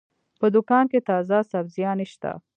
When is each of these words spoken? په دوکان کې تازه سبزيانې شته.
په 0.39 0.47
دوکان 0.55 0.85
کې 0.91 0.99
تازه 1.09 1.37
سبزيانې 1.51 2.05
شته. 2.13 2.31